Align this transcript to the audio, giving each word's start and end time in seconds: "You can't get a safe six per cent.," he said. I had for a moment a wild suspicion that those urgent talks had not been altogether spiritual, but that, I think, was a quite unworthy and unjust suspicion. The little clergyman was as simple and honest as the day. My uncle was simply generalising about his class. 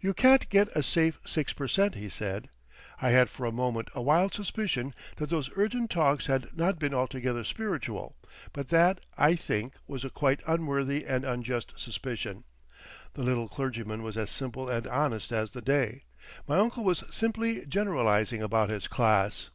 "You 0.00 0.14
can't 0.14 0.48
get 0.48 0.66
a 0.74 0.82
safe 0.82 1.20
six 1.24 1.52
per 1.52 1.68
cent.," 1.68 1.94
he 1.94 2.08
said. 2.08 2.50
I 3.00 3.10
had 3.10 3.30
for 3.30 3.46
a 3.46 3.52
moment 3.52 3.88
a 3.94 4.02
wild 4.02 4.34
suspicion 4.34 4.96
that 5.18 5.30
those 5.30 5.48
urgent 5.54 5.90
talks 5.92 6.26
had 6.26 6.56
not 6.56 6.80
been 6.80 6.92
altogether 6.92 7.44
spiritual, 7.44 8.16
but 8.52 8.70
that, 8.70 8.98
I 9.16 9.36
think, 9.36 9.74
was 9.86 10.04
a 10.04 10.10
quite 10.10 10.40
unworthy 10.44 11.06
and 11.06 11.24
unjust 11.24 11.72
suspicion. 11.76 12.42
The 13.14 13.22
little 13.22 13.48
clergyman 13.48 14.02
was 14.02 14.16
as 14.16 14.30
simple 14.32 14.68
and 14.68 14.88
honest 14.88 15.30
as 15.30 15.52
the 15.52 15.62
day. 15.62 16.02
My 16.48 16.58
uncle 16.58 16.82
was 16.82 17.04
simply 17.08 17.64
generalising 17.64 18.42
about 18.42 18.70
his 18.70 18.88
class. 18.88 19.50